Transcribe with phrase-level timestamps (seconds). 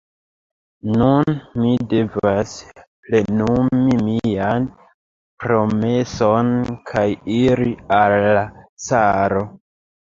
[1.01, 4.67] Nun mi devas plenumi mian
[5.45, 6.53] promeson,
[6.91, 7.09] kaj
[7.43, 8.47] iri al la
[8.91, 9.49] caro.